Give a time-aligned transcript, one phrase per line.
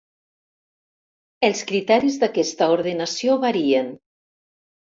[1.49, 3.95] Els criteris d'aquesta ordenació varien.